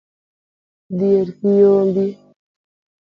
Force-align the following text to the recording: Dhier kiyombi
Dhier 0.97 1.27
kiyombi 1.39 2.05